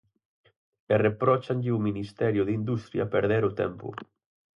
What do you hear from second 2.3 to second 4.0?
de Industria perder o tempo.